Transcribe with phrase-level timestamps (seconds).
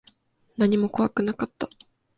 [0.57, 1.69] 何も怖くなかった。